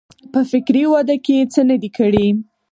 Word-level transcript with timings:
په 0.31 0.39
فکري 0.51 0.83
وده 0.93 1.15
کې 1.25 1.37
څه 1.53 1.61
نه 1.69 1.75
دي 1.81 1.89
کړي. 1.97 2.27